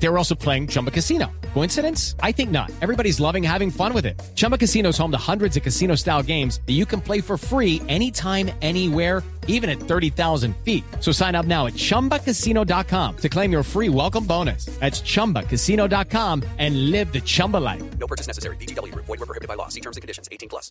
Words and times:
They 0.00 0.08
were 0.08 0.18
also 0.18 0.34
playing 0.34 0.68
Chumba 0.68 0.90
Casino. 0.90 1.26
Coincidence? 1.54 2.14
I 2.22 2.32
think 2.32 2.50
not. 2.50 2.70
Everybody's 2.80 3.18
loving 3.18 3.42
having 3.42 3.70
fun 3.70 3.92
with 3.92 4.06
it. 4.06 4.20
Chumba 4.36 4.56
Casino 4.56 4.90
is 4.90 4.98
home 4.98 5.10
to 5.10 5.18
hundreds 5.18 5.56
of 5.56 5.62
casino 5.62 5.96
style 5.96 6.22
games 6.22 6.60
that 6.66 6.74
you 6.74 6.86
can 6.86 7.00
play 7.00 7.20
for 7.20 7.36
free 7.36 7.82
anytime, 7.88 8.50
anywhere, 8.62 9.24
even 9.48 9.68
at 9.68 9.80
30,000 9.80 10.54
feet. 10.58 10.84
So 11.00 11.10
sign 11.10 11.34
up 11.34 11.46
now 11.46 11.66
at 11.66 11.74
chumbacasino.com 11.74 13.16
to 13.16 13.28
claim 13.28 13.50
your 13.50 13.64
free 13.64 13.88
welcome 13.88 14.24
bonus. 14.24 14.66
That's 14.78 15.00
chumbacasino.com 15.00 16.44
and 16.58 16.90
live 16.92 17.12
the 17.12 17.20
Chumba 17.20 17.56
life. 17.56 17.82
No 17.98 18.06
purchase 18.06 18.28
necessary. 18.28 18.56
BGW. 18.56 18.94
Void 18.94 19.08
were 19.08 19.26
prohibited 19.26 19.48
by 19.48 19.54
law. 19.54 19.68
See 19.68 19.80
terms 19.80 19.96
and 19.96 20.02
conditions. 20.02 20.28
18 20.30 20.48
plus. 20.48 20.70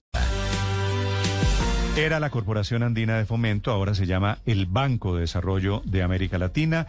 Era 1.98 2.20
la 2.20 2.30
Corporación 2.30 2.84
Andina 2.84 3.18
de 3.18 3.26
Fomento, 3.26 3.72
ahora 3.72 3.96
se 3.96 4.06
llama 4.06 4.38
el 4.46 4.68
Banco 4.68 5.16
de 5.16 5.22
Desarrollo 5.22 5.82
de 5.84 6.04
América 6.04 6.38
Latina, 6.38 6.86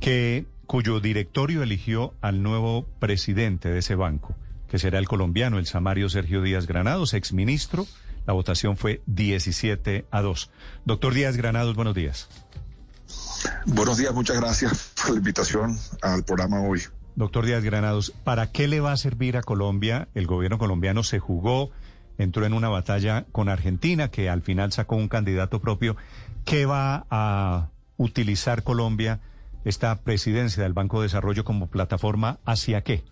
que, 0.00 0.44
cuyo 0.70 1.00
directorio 1.00 1.64
eligió 1.64 2.14
al 2.20 2.44
nuevo 2.44 2.86
presidente 3.00 3.70
de 3.70 3.80
ese 3.80 3.96
banco, 3.96 4.36
que 4.68 4.78
será 4.78 5.00
el 5.00 5.08
colombiano, 5.08 5.58
el 5.58 5.66
Samario 5.66 6.08
Sergio 6.08 6.42
Díaz 6.42 6.68
Granados, 6.68 7.12
exministro. 7.12 7.88
La 8.24 8.34
votación 8.34 8.76
fue 8.76 9.02
17 9.06 10.06
a 10.12 10.22
2. 10.22 10.48
Doctor 10.84 11.12
Díaz 11.12 11.36
Granados, 11.36 11.74
buenos 11.74 11.96
días. 11.96 12.28
Buenos 13.66 13.98
días, 13.98 14.14
muchas 14.14 14.36
gracias 14.36 14.92
por 15.02 15.10
la 15.10 15.16
invitación 15.16 15.76
al 16.02 16.22
programa 16.22 16.60
hoy. 16.60 16.82
Doctor 17.16 17.46
Díaz 17.46 17.64
Granados, 17.64 18.12
¿para 18.22 18.52
qué 18.52 18.68
le 18.68 18.78
va 18.78 18.92
a 18.92 18.96
servir 18.96 19.36
a 19.36 19.42
Colombia? 19.42 20.06
El 20.14 20.28
gobierno 20.28 20.58
colombiano 20.58 21.02
se 21.02 21.18
jugó, 21.18 21.72
entró 22.16 22.46
en 22.46 22.52
una 22.52 22.68
batalla 22.68 23.26
con 23.32 23.48
Argentina, 23.48 24.12
que 24.12 24.30
al 24.30 24.42
final 24.42 24.70
sacó 24.70 24.94
un 24.94 25.08
candidato 25.08 25.60
propio. 25.60 25.96
¿Qué 26.44 26.64
va 26.64 27.06
a 27.10 27.70
utilizar 27.96 28.62
Colombia, 28.62 29.18
esta 29.64 30.02
presidencia 30.02 30.62
del 30.62 30.72
Banco 30.72 31.00
de 31.00 31.06
Desarrollo, 31.06 31.44
como 31.44 31.68
plataforma 31.68 32.38
hacia 32.44 32.82
qué? 32.82 33.04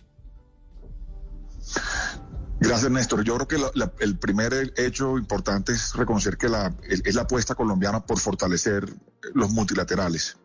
Gracias, 2.59 2.91
Néstor. 2.91 3.23
Yo 3.23 3.37
creo 3.37 3.47
que 3.47 4.03
el 4.03 4.17
primer 4.17 4.73
hecho 4.75 5.17
importante 5.17 5.71
es 5.71 5.93
reconocer 5.93 6.37
que 6.37 6.49
la, 6.49 6.73
es 6.83 7.15
la 7.15 7.21
apuesta 7.21 7.55
colombiana 7.55 8.01
por 8.01 8.19
fortalecer 8.19 8.93
los 9.33 9.51
multilaterales 9.51 10.37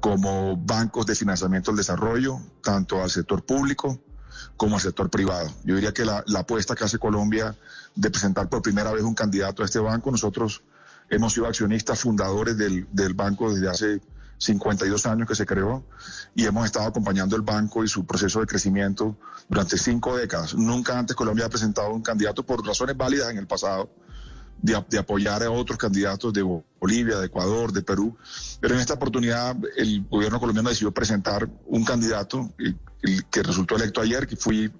como 0.00 0.56
bancos 0.56 1.06
de 1.06 1.14
financiamiento 1.14 1.70
del 1.70 1.78
desarrollo, 1.78 2.38
tanto 2.62 3.02
al 3.02 3.10
sector 3.10 3.44
público 3.44 3.98
como 4.56 4.76
al 4.76 4.82
sector 4.82 5.10
privado. 5.10 5.50
Yo 5.64 5.74
diría 5.74 5.92
que 5.92 6.04
la, 6.04 6.22
la, 6.26 6.40
apuesta 6.40 6.74
que 6.74 6.84
hace 6.84 6.98
Colombia 6.98 7.56
de 7.94 8.10
presentar 8.10 8.48
por 8.48 8.62
primera 8.62 8.92
vez 8.92 9.02
un 9.02 9.14
candidato 9.14 9.62
a 9.62 9.66
este 9.66 9.78
banco, 9.78 10.10
nosotros 10.10 10.62
hemos 11.10 11.32
sido 11.32 11.46
accionistas 11.46 12.00
fundadores 12.00 12.56
del, 12.56 12.86
del 12.92 13.14
banco 13.14 13.52
desde 13.52 13.68
hace 13.68 14.00
52 14.38 15.06
años 15.06 15.28
que 15.28 15.34
se 15.34 15.44
creó 15.44 15.84
y 16.34 16.46
hemos 16.46 16.64
estado 16.64 16.86
acompañando 16.86 17.36
el 17.36 17.42
banco 17.42 17.84
y 17.84 17.88
su 17.88 18.06
proceso 18.06 18.40
de 18.40 18.46
crecimiento 18.46 19.16
durante 19.48 19.76
cinco 19.76 20.16
décadas. 20.16 20.54
Nunca 20.54 20.98
antes 20.98 21.16
Colombia 21.16 21.46
ha 21.46 21.48
presentado 21.48 21.92
un 21.92 22.02
candidato 22.02 22.44
por 22.44 22.64
razones 22.64 22.96
válidas 22.96 23.30
en 23.30 23.38
el 23.38 23.46
pasado 23.46 23.90
de, 24.62 24.82
de, 24.88 24.98
apoyar 24.98 25.42
a 25.42 25.50
otros 25.50 25.78
candidatos 25.78 26.32
de 26.32 26.42
Bolivia, 26.80 27.18
de 27.18 27.26
Ecuador, 27.26 27.72
de 27.72 27.82
Perú. 27.82 28.16
Pero 28.60 28.74
en 28.74 28.80
esta 28.80 28.94
oportunidad 28.94 29.56
el 29.76 30.04
gobierno 30.08 30.40
colombiano 30.40 30.68
decidió 30.68 30.92
presentar 30.92 31.48
un 31.66 31.84
candidato 31.84 32.52
el 33.02 33.24
que 33.26 33.42
resultó 33.42 33.76
electo 33.76 34.00
ayer, 34.00 34.26
que 34.26 34.36
fui 34.36 34.72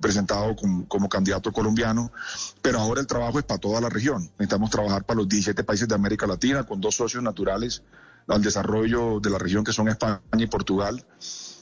presentado 0.00 0.54
como, 0.56 0.86
como, 0.88 1.08
candidato 1.08 1.52
colombiano. 1.52 2.12
Pero 2.60 2.78
ahora 2.78 3.00
el 3.00 3.06
trabajo 3.06 3.38
es 3.38 3.44
para 3.44 3.60
toda 3.60 3.80
la 3.80 3.88
región. 3.88 4.22
Necesitamos 4.38 4.70
trabajar 4.70 5.04
para 5.04 5.18
los 5.18 5.28
17 5.28 5.64
países 5.64 5.88
de 5.88 5.94
América 5.94 6.26
Latina 6.26 6.64
con 6.64 6.80
dos 6.80 6.96
socios 6.96 7.22
naturales 7.22 7.82
al 8.28 8.42
desarrollo 8.42 9.20
de 9.20 9.30
la 9.30 9.38
región 9.38 9.64
que 9.64 9.72
son 9.72 9.88
España 9.88 10.20
y 10.36 10.46
Portugal. 10.46 11.04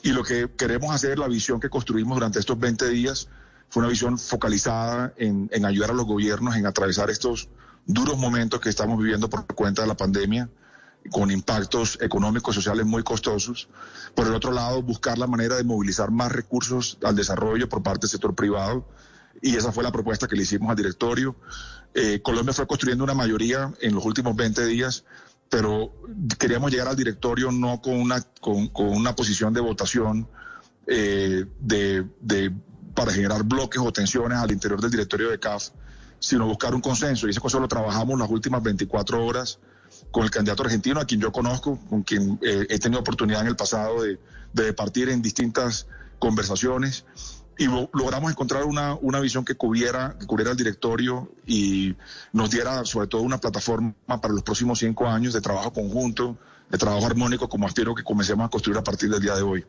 Y 0.02 0.10
lo 0.10 0.22
que 0.22 0.50
queremos 0.56 0.94
hacer, 0.94 1.18
la 1.18 1.28
visión 1.28 1.60
que 1.60 1.68
construimos 1.68 2.16
durante 2.16 2.38
estos 2.38 2.58
20 2.58 2.88
días, 2.88 3.28
fue 3.68 3.80
una 3.82 3.90
visión 3.90 4.18
focalizada 4.18 5.12
en, 5.16 5.48
en, 5.52 5.64
ayudar 5.64 5.90
a 5.90 5.94
los 5.94 6.06
gobiernos 6.06 6.56
en 6.56 6.66
atravesar 6.66 7.10
estos 7.10 7.48
duros 7.86 8.18
momentos 8.18 8.60
que 8.60 8.68
estamos 8.68 8.98
viviendo 8.98 9.30
por 9.30 9.46
cuenta 9.46 9.82
de 9.82 9.88
la 9.88 9.96
pandemia, 9.96 10.48
con 11.10 11.30
impactos 11.30 11.98
económicos 12.00 12.54
y 12.54 12.58
sociales 12.58 12.86
muy 12.86 13.02
costosos. 13.02 13.68
Por 14.14 14.26
el 14.26 14.34
otro 14.34 14.52
lado, 14.52 14.82
buscar 14.82 15.18
la 15.18 15.26
manera 15.26 15.56
de 15.56 15.64
movilizar 15.64 16.10
más 16.10 16.32
recursos 16.32 16.98
al 17.02 17.16
desarrollo 17.16 17.68
por 17.68 17.82
parte 17.82 18.02
del 18.02 18.10
sector 18.10 18.34
privado. 18.34 18.86
Y 19.40 19.56
esa 19.56 19.72
fue 19.72 19.82
la 19.82 19.92
propuesta 19.92 20.26
que 20.26 20.36
le 20.36 20.42
hicimos 20.42 20.70
al 20.70 20.76
directorio. 20.76 21.36
Eh, 21.94 22.20
Colombia 22.22 22.52
fue 22.52 22.66
construyendo 22.66 23.04
una 23.04 23.14
mayoría 23.14 23.72
en 23.80 23.94
los 23.94 24.04
últimos 24.04 24.36
20 24.36 24.66
días 24.66 25.04
pero 25.50 25.92
queríamos 26.38 26.70
llegar 26.70 26.88
al 26.88 26.96
directorio 26.96 27.50
no 27.50 27.82
con 27.82 28.00
una, 28.00 28.22
con, 28.40 28.68
con 28.68 28.88
una 28.88 29.14
posición 29.14 29.52
de 29.52 29.60
votación 29.60 30.28
eh, 30.86 31.44
de, 31.58 32.06
de, 32.20 32.52
para 32.94 33.12
generar 33.12 33.42
bloques 33.42 33.82
o 33.82 33.92
tensiones 33.92 34.38
al 34.38 34.52
interior 34.52 34.80
del 34.80 34.92
directorio 34.92 35.28
de 35.28 35.40
CAF, 35.40 35.70
sino 36.20 36.46
buscar 36.46 36.72
un 36.74 36.80
consenso. 36.80 37.26
Y 37.26 37.30
ese 37.30 37.40
consenso 37.40 37.60
lo 37.60 37.68
trabajamos 37.68 38.18
las 38.18 38.30
últimas 38.30 38.62
24 38.62 39.26
horas 39.26 39.58
con 40.12 40.22
el 40.22 40.30
candidato 40.30 40.62
argentino, 40.62 41.00
a 41.00 41.04
quien 41.04 41.20
yo 41.20 41.32
conozco, 41.32 41.80
con 41.88 42.04
quien 42.04 42.38
eh, 42.42 42.66
he 42.70 42.78
tenido 42.78 43.00
oportunidad 43.00 43.40
en 43.40 43.48
el 43.48 43.56
pasado 43.56 44.02
de, 44.02 44.20
de 44.52 44.72
partir 44.72 45.08
en 45.08 45.20
distintas 45.20 45.88
conversaciones 46.20 47.04
y 47.58 47.66
logramos 47.66 48.30
encontrar 48.30 48.64
una, 48.64 48.94
una 48.94 49.20
visión 49.20 49.44
que 49.44 49.54
cubriera, 49.54 50.16
que 50.18 50.26
cubriera 50.26 50.52
el 50.52 50.56
directorio 50.56 51.30
y 51.46 51.94
nos 52.32 52.50
diera 52.50 52.84
sobre 52.84 53.06
todo 53.06 53.20
una 53.22 53.38
plataforma 53.38 53.94
para 54.06 54.32
los 54.32 54.42
próximos 54.42 54.78
cinco 54.78 55.06
años 55.06 55.34
de 55.34 55.40
trabajo 55.40 55.72
conjunto, 55.72 56.38
de 56.70 56.78
trabajo 56.78 57.06
armónico, 57.06 57.48
como 57.48 57.66
aspiro 57.66 57.94
que 57.94 58.02
comencemos 58.02 58.46
a 58.46 58.48
construir 58.48 58.78
a 58.78 58.82
partir 58.82 59.10
del 59.10 59.20
día 59.20 59.34
de 59.34 59.42
hoy. 59.42 59.66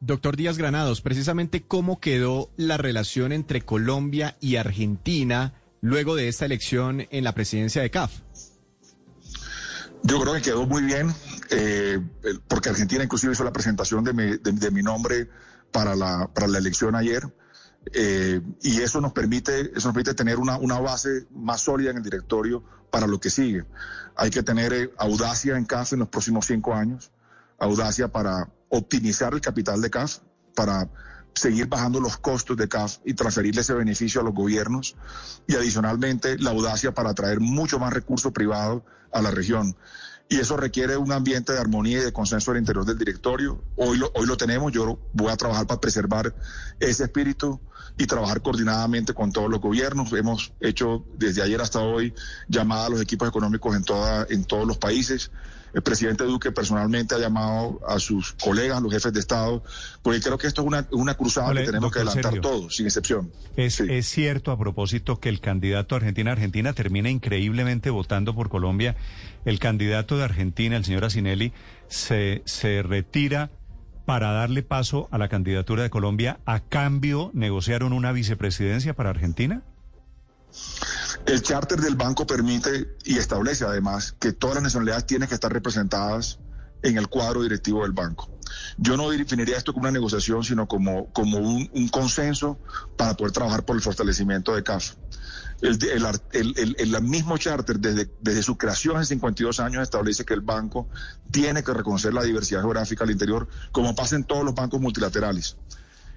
Doctor 0.00 0.36
Díaz 0.36 0.58
Granados, 0.58 1.00
precisamente 1.00 1.62
cómo 1.62 1.98
quedó 2.00 2.50
la 2.56 2.76
relación 2.76 3.32
entre 3.32 3.62
Colombia 3.62 4.36
y 4.40 4.56
Argentina 4.56 5.54
luego 5.80 6.14
de 6.14 6.28
esta 6.28 6.44
elección 6.44 7.06
en 7.10 7.24
la 7.24 7.32
presidencia 7.32 7.82
de 7.82 7.90
CAF. 7.90 8.20
Yo 10.02 10.20
creo 10.20 10.34
que 10.34 10.42
quedó 10.42 10.66
muy 10.66 10.82
bien, 10.82 11.12
eh, 11.50 11.98
porque 12.46 12.68
Argentina 12.68 13.02
inclusive 13.02 13.32
hizo 13.32 13.42
la 13.42 13.52
presentación 13.52 14.04
de 14.04 14.12
mi, 14.12 14.24
de, 14.36 14.52
de 14.52 14.70
mi 14.70 14.82
nombre 14.82 15.28
para 15.72 15.94
la, 15.94 16.30
para 16.32 16.46
la 16.46 16.58
elección 16.58 16.94
ayer. 16.94 17.22
Eh, 17.92 18.40
y 18.62 18.80
eso 18.80 19.00
nos 19.00 19.12
permite, 19.12 19.60
eso 19.76 19.88
nos 19.88 19.94
permite 19.94 20.14
tener 20.14 20.38
una, 20.38 20.58
una 20.58 20.80
base 20.80 21.26
más 21.30 21.60
sólida 21.60 21.90
en 21.90 21.98
el 21.98 22.02
directorio 22.02 22.64
para 22.90 23.06
lo 23.06 23.20
que 23.20 23.30
sigue. 23.30 23.64
Hay 24.16 24.30
que 24.30 24.42
tener 24.42 24.72
eh, 24.72 24.90
audacia 24.98 25.56
en 25.56 25.64
CAF 25.64 25.92
en 25.92 26.00
los 26.00 26.08
próximos 26.08 26.46
cinco 26.46 26.74
años, 26.74 27.10
audacia 27.58 28.08
para 28.08 28.50
optimizar 28.68 29.34
el 29.34 29.40
capital 29.40 29.80
de 29.80 29.90
CAF, 29.90 30.18
para 30.54 30.88
seguir 31.34 31.66
bajando 31.68 32.00
los 32.00 32.16
costos 32.16 32.56
de 32.56 32.68
CAF 32.68 32.98
y 33.04 33.14
transferirle 33.14 33.60
ese 33.60 33.74
beneficio 33.74 34.20
a 34.20 34.24
los 34.24 34.34
gobiernos 34.34 34.96
y 35.46 35.54
adicionalmente 35.54 36.38
la 36.38 36.50
audacia 36.50 36.92
para 36.92 37.10
atraer 37.10 37.40
mucho 37.40 37.78
más 37.78 37.92
recursos 37.92 38.32
privados 38.32 38.82
a 39.12 39.20
la 39.20 39.30
región 39.30 39.76
y 40.28 40.38
eso 40.38 40.56
requiere 40.56 40.96
un 40.96 41.12
ambiente 41.12 41.52
de 41.52 41.58
armonía 41.58 41.98
y 41.98 42.04
de 42.04 42.12
consenso 42.12 42.50
al 42.50 42.58
interior 42.58 42.84
del 42.84 42.98
directorio. 42.98 43.62
Hoy 43.76 43.98
lo, 43.98 44.10
hoy 44.14 44.26
lo 44.26 44.36
tenemos, 44.36 44.72
yo 44.72 44.98
voy 45.12 45.30
a 45.30 45.36
trabajar 45.36 45.66
para 45.66 45.80
preservar 45.80 46.34
ese 46.80 47.04
espíritu 47.04 47.60
y 47.98 48.06
trabajar 48.06 48.42
coordinadamente 48.42 49.14
con 49.14 49.32
todos 49.32 49.48
los 49.48 49.60
gobiernos. 49.60 50.12
Hemos 50.12 50.52
hecho 50.60 51.04
desde 51.16 51.42
ayer 51.42 51.60
hasta 51.60 51.80
hoy 51.80 52.12
llamadas 52.48 52.86
a 52.86 52.90
los 52.90 53.00
equipos 53.00 53.28
económicos 53.28 53.76
en, 53.76 53.84
toda, 53.84 54.26
en 54.28 54.44
todos 54.44 54.66
los 54.66 54.78
países. 54.78 55.30
El 55.74 55.82
presidente 55.82 56.24
Duque 56.24 56.52
personalmente 56.52 57.14
ha 57.14 57.18
llamado 57.18 57.80
a 57.86 57.98
sus 57.98 58.32
colegas, 58.32 58.80
los 58.82 58.92
jefes 58.92 59.12
de 59.12 59.20
Estado, 59.20 59.62
porque 60.02 60.20
creo 60.20 60.38
que 60.38 60.46
esto 60.46 60.62
es 60.62 60.66
una, 60.66 60.86
una 60.92 61.14
cruzada 61.14 61.52
que 61.54 61.64
tenemos 61.64 61.92
que 61.92 61.98
adelantar 61.98 62.32
Sergio, 62.32 62.40
todos, 62.40 62.76
sin 62.76 62.86
excepción. 62.86 63.30
Es, 63.56 63.74
sí. 63.74 63.84
es 63.88 64.08
cierto 64.08 64.52
a 64.52 64.58
propósito 64.58 65.20
que 65.20 65.28
el 65.28 65.40
candidato 65.40 65.94
Argentina-Argentina 65.96 66.72
termina 66.72 67.10
increíblemente 67.10 67.90
votando 67.90 68.34
por 68.34 68.48
Colombia. 68.48 68.96
El 69.44 69.58
candidato 69.58 70.16
de 70.16 70.24
Argentina, 70.24 70.76
el 70.76 70.84
señor 70.84 71.04
Asinelli, 71.04 71.52
se, 71.88 72.42
se 72.46 72.82
retira 72.82 73.50
para 74.06 74.30
darle 74.32 74.62
paso 74.62 75.08
a 75.10 75.18
la 75.18 75.28
candidatura 75.28 75.82
de 75.82 75.90
Colombia. 75.90 76.38
¿A 76.46 76.60
cambio 76.60 77.30
negociaron 77.34 77.92
una 77.92 78.12
vicepresidencia 78.12 78.94
para 78.94 79.10
Argentina? 79.10 79.62
El 81.26 81.42
charter 81.42 81.80
del 81.80 81.96
banco 81.96 82.24
permite 82.24 82.96
y 83.04 83.18
establece 83.18 83.64
además 83.64 84.14
que 84.20 84.32
todas 84.32 84.54
las 84.54 84.62
nacionalidades 84.62 85.06
tienen 85.06 85.28
que 85.28 85.34
estar 85.34 85.52
representadas 85.52 86.38
en 86.82 86.98
el 86.98 87.08
cuadro 87.08 87.42
directivo 87.42 87.82
del 87.82 87.90
banco. 87.90 88.30
Yo 88.78 88.96
no 88.96 89.10
definiría 89.10 89.56
esto 89.56 89.72
como 89.72 89.84
una 89.84 89.90
negociación, 89.90 90.44
sino 90.44 90.68
como, 90.68 91.12
como 91.12 91.38
un, 91.38 91.88
consenso 91.88 92.60
para 92.96 93.16
poder 93.16 93.32
trabajar 93.32 93.64
por 93.64 93.74
el 93.74 93.82
fortalecimiento 93.82 94.54
de 94.54 94.62
CAF. 94.62 94.94
El, 95.62 97.02
mismo 97.02 97.38
charter, 97.38 97.80
desde, 97.80 98.08
desde 98.20 98.42
su 98.44 98.56
creación 98.56 98.96
hace 98.96 99.14
52 99.14 99.58
años, 99.58 99.82
establece 99.82 100.24
que 100.24 100.34
el 100.34 100.42
banco 100.42 100.88
tiene 101.32 101.64
que 101.64 101.72
reconocer 101.72 102.14
la 102.14 102.22
diversidad 102.22 102.60
geográfica 102.60 103.02
al 103.02 103.10
interior, 103.10 103.48
como 103.72 103.96
pasa 103.96 104.14
en 104.14 104.22
todos 104.24 104.44
los 104.44 104.54
bancos 104.54 104.80
multilaterales. 104.80 105.56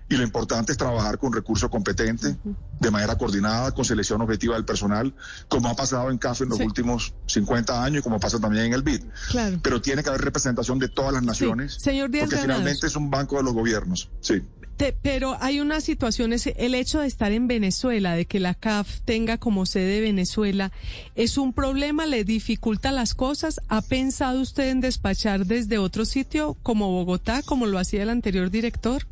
Y 0.10 0.16
lo 0.18 0.24
importante 0.24 0.72
es 0.72 0.78
trabajar 0.78 1.18
con 1.20 1.32
recursos 1.32 1.70
competentes, 1.70 2.36
de 2.80 2.92
manera 2.92 3.18
coordinada, 3.18 3.72
con 3.74 3.86
selección 3.86 4.22
objetiva 4.22 4.56
del 4.56 4.66
personal, 4.66 5.14
como 5.48 5.70
ha 5.70 5.76
pasado 5.76 6.10
en 6.10 6.18
CAF 6.18 6.42
en 6.42 6.50
los 6.50 6.58
Sí. 6.58 6.64
últimos 6.64 7.14
50 7.28 7.84
años 7.84 8.00
y 8.00 8.04
como 8.04 8.20
pasa 8.20 8.40
también 8.40 8.66
en 8.66 8.74
el 8.74 8.82
BID. 8.82 9.04
Claro. 9.30 9.60
Pero 9.62 9.82
tiene 9.82 10.02
que 10.04 10.10
haber 10.10 10.22
representación 10.22 10.80
de 10.80 10.88
todas 10.90 11.14
las 11.14 11.24
naciones, 11.24 11.76
Señor 11.80 12.10
Díaz 12.10 12.26
porque 12.30 12.42
finalmente 12.42 12.88
es 12.88 12.96
un 12.96 13.10
banco 13.12 13.38
de 13.38 13.44
los 13.44 13.54
gobiernos. 13.54 14.10
Sí. 14.22 14.42
Te- 14.78 14.94
pero 15.02 15.36
hay 15.42 15.60
una 15.60 15.82
situación, 15.82 16.32
es 16.32 16.48
el 16.48 16.74
hecho 16.74 17.02
de 17.02 17.08
estar 17.08 17.34
en 17.34 17.48
Venezuela, 17.50 18.16
de 18.16 18.26
que 18.26 18.40
la 18.40 18.54
CAF 18.56 19.02
tenga 19.04 19.38
como 19.38 19.66
sede 19.66 20.00
Venezuela, 20.00 20.72
¿es 21.16 21.38
un 21.38 21.52
problema? 21.52 22.06
¿Le 22.06 22.24
dificulta 22.24 22.94
las 22.94 23.14
cosas? 23.14 23.60
¿Ha 23.68 23.82
pensado 23.82 24.40
usted 24.40 24.70
en 24.70 24.80
despachar 24.80 25.46
desde 25.46 25.78
otro 25.80 26.06
sitio 26.06 26.56
como 26.64 26.90
Bogotá, 26.92 27.42
como 27.44 27.66
lo 27.66 27.78
hacía 27.78 28.04
el 28.04 28.10
anterior 28.10 28.50
director? 28.52 29.06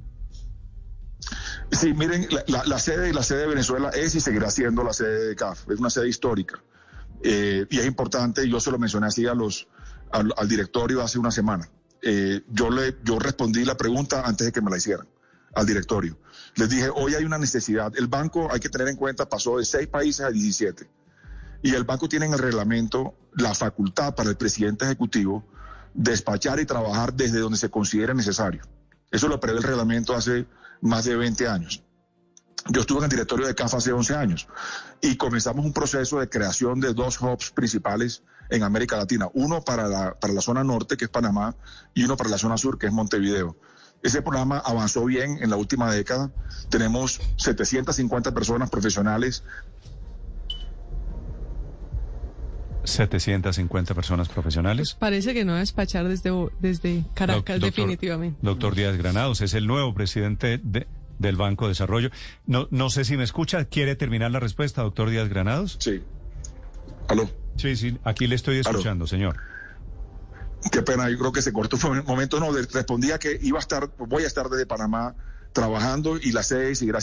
Sí, 1.71 1.93
miren, 1.93 2.27
la, 2.31 2.43
la- 2.47 2.63
la 2.65 2.79
sede 2.79 3.13
la 3.13 3.23
sede 3.23 3.39
de 3.41 3.47
Venezuela 3.47 3.89
es 3.89 4.15
y 4.15 4.21
seguirá 4.21 4.49
siendo 4.51 4.83
la 4.83 4.93
sede 4.93 5.27
de 5.29 5.35
CAF, 5.35 5.69
es 5.69 5.79
una 5.79 5.89
sede 5.89 6.07
histórica. 6.07 6.61
Eh, 7.23 7.65
y 7.69 7.79
es 7.79 7.85
importante, 7.85 8.47
yo 8.47 8.59
se 8.59 8.71
lo 8.71 8.77
mencioné 8.79 9.07
así 9.07 9.25
a 9.25 9.33
los, 9.33 9.67
al, 10.11 10.31
al 10.37 10.47
directorio 10.47 11.01
hace 11.01 11.17
una 11.19 11.31
semana. 11.31 11.69
Eh, 12.01 12.41
yo, 12.49 12.69
le, 12.69 12.97
yo 13.03 13.17
respondí 13.19 13.65
la 13.65 13.75
pregunta 13.75 14.21
antes 14.25 14.45
de 14.45 14.51
que 14.51 14.61
me 14.61 14.69
la 14.69 14.77
hicieran 14.77 15.07
al 15.55 15.65
directorio. 15.65 16.19
Les 16.55 16.69
dije, 16.69 16.89
hoy 16.93 17.15
hay 17.15 17.23
una 17.25 17.37
necesidad. 17.39 17.91
El 17.97 18.07
banco, 18.07 18.47
hay 18.51 18.59
que 18.59 18.69
tener 18.69 18.87
en 18.87 18.95
cuenta, 18.95 19.27
pasó 19.27 19.57
de 19.57 19.65
seis 19.65 19.87
países 19.87 20.23
a 20.25 20.29
17. 20.29 20.87
Y 21.63 21.73
el 21.73 21.83
banco 21.83 22.07
tiene 22.07 22.27
en 22.27 22.33
el 22.33 22.39
reglamento 22.39 23.15
la 23.33 23.55
facultad 23.55 24.13
para 24.13 24.29
el 24.29 24.37
presidente 24.37 24.85
ejecutivo 24.85 25.43
despachar 25.95 26.59
y 26.59 26.65
trabajar 26.65 27.13
desde 27.13 27.39
donde 27.39 27.57
se 27.57 27.69
considere 27.71 28.13
necesario. 28.13 28.61
Eso 29.09 29.27
lo 29.27 29.39
prevé 29.39 29.57
el 29.57 29.63
reglamento 29.63 30.13
hace 30.13 30.45
más 30.81 31.05
de 31.05 31.15
20 31.15 31.47
años. 31.47 31.83
Yo 32.69 32.81
estuve 32.81 32.99
en 32.99 33.03
el 33.05 33.09
directorio 33.09 33.47
de 33.47 33.55
CAF 33.55 33.75
hace 33.75 33.93
11 33.93 34.15
años 34.15 34.47
y 35.01 35.15
comenzamos 35.15 35.65
un 35.65 35.71
proceso 35.71 36.19
de 36.19 36.27
creación 36.27 36.81
de 36.81 36.93
dos 36.93 37.21
hubs 37.21 37.51
principales 37.51 38.23
en 38.49 38.63
América 38.63 38.97
Latina. 38.97 39.29
Uno 39.33 39.61
para 39.61 39.87
la, 39.87 40.19
para 40.19 40.33
la 40.33 40.41
zona 40.41 40.63
norte, 40.63 40.97
que 40.97 41.05
es 41.05 41.11
Panamá, 41.11 41.55
y 41.93 42.03
uno 42.03 42.17
para 42.17 42.29
la 42.29 42.37
zona 42.37 42.57
sur, 42.57 42.77
que 42.77 42.87
es 42.87 42.93
Montevideo. 42.93 43.55
Ese 44.03 44.21
programa 44.21 44.59
avanzó 44.59 45.05
bien 45.05 45.39
en 45.41 45.49
la 45.49 45.55
última 45.55 45.91
década. 45.91 46.29
Tenemos 46.69 47.19
750 47.37 48.33
personas 48.33 48.69
profesionales 48.69 49.43
750 52.87 53.93
personas 53.93 54.29
profesionales. 54.29 54.95
Parece 54.99 55.33
que 55.33 55.45
no 55.45 55.51
va 55.53 55.57
a 55.57 55.61
despachar 55.61 56.07
desde, 56.07 56.31
desde 56.59 57.03
Caracas, 57.13 57.45
Doc- 57.45 57.47
doctor- 57.47 57.61
definitivamente. 57.61 58.39
Doctor 58.41 58.75
Díaz 58.75 58.97
Granados 58.97 59.41
es 59.41 59.53
el 59.53 59.67
nuevo 59.67 59.93
presidente 59.93 60.59
de- 60.63 60.87
del 61.19 61.35
Banco 61.35 61.65
de 61.65 61.69
Desarrollo. 61.69 62.09
No, 62.45 62.67
no 62.71 62.89
sé 62.89 63.03
si 63.05 63.17
me 63.17 63.23
escucha. 63.23 63.65
¿Quiere 63.65 63.95
terminar 63.95 64.31
la 64.31 64.39
respuesta, 64.39 64.81
doctor 64.83 65.09
Díaz 65.09 65.29
Granados? 65.29 65.77
Sí. 65.79 66.01
¿Aló? 67.07 67.29
Sí, 67.55 67.75
sí, 67.75 67.97
aquí 68.03 68.27
le 68.27 68.35
estoy 68.35 68.57
Aló. 68.59 68.69
escuchando, 68.71 69.07
señor. 69.07 69.37
Qué 70.71 70.81
pena, 70.81 71.09
yo 71.09 71.17
creo 71.17 71.31
que 71.31 71.41
se 71.41 71.53
cortó 71.53 71.77
un 71.89 72.03
momento. 72.05 72.39
No, 72.39 72.51
de- 72.53 72.63
respondía 72.71 73.17
que 73.19 73.39
iba 73.41 73.57
a 73.57 73.61
estar, 73.61 73.89
voy 73.97 74.23
a 74.23 74.27
estar 74.27 74.49
desde 74.49 74.65
Panamá 74.65 75.15
trabajando 75.53 76.17
y 76.17 76.31
la 76.31 76.43
sede 76.43 76.75
seguirá 76.75 76.99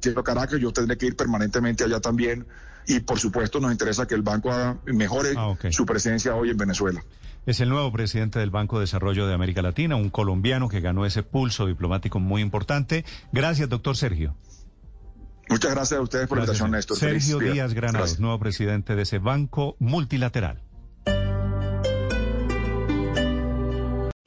siendo 0.00 0.22
Caracas. 0.22 0.60
Yo 0.60 0.72
tendré 0.72 0.96
que 0.98 1.06
ir 1.06 1.16
permanentemente 1.16 1.84
allá 1.84 2.00
también. 2.00 2.46
Y 2.86 3.00
por 3.00 3.18
supuesto, 3.18 3.58
nos 3.60 3.72
interesa 3.72 4.06
que 4.06 4.14
el 4.14 4.22
banco 4.22 4.50
haga- 4.52 4.78
mejore 4.86 5.30
Ah, 5.36 5.54
su 5.70 5.84
presencia 5.86 6.34
hoy 6.36 6.50
en 6.50 6.56
Venezuela. 6.56 7.02
Es 7.46 7.60
el 7.60 7.68
nuevo 7.68 7.92
presidente 7.92 8.38
del 8.38 8.50
Banco 8.50 8.78
de 8.78 8.82
Desarrollo 8.82 9.26
de 9.26 9.34
América 9.34 9.62
Latina, 9.62 9.96
un 9.96 10.10
colombiano 10.10 10.68
que 10.68 10.80
ganó 10.80 11.04
ese 11.06 11.22
pulso 11.22 11.66
diplomático 11.66 12.18
muy 12.20 12.42
importante. 12.42 13.04
Gracias, 13.32 13.68
doctor 13.68 13.96
Sergio. 13.96 14.36
Muchas 15.48 15.70
gracias 15.72 16.00
a 16.00 16.02
ustedes 16.02 16.26
por 16.26 16.38
la 16.38 16.44
Gracias, 16.44 16.60
invitación, 16.66 16.70
Néstor. 16.72 16.96
Sergio 16.98 17.38
Feliz 17.38 17.44
día. 17.44 17.52
Díaz 17.62 17.74
Granados, 17.74 18.00
Gracias. 18.00 18.20
nuevo 18.20 18.38
presidente 18.40 18.96
de 18.96 19.02
ese 19.02 19.18
banco 19.18 19.76
multilateral. 19.78 20.62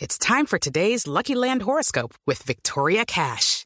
It's 0.01 0.17
time 0.17 0.45
for 0.45 0.57
today's 0.59 1.05
Lucky 1.07 1.35
Land 1.35 1.61
horoscope 1.63 2.15
with 2.25 2.37
Victoria 2.45 3.03
Cash. 3.05 3.65